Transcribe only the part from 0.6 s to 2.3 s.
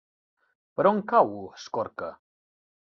Per on cau Escorca?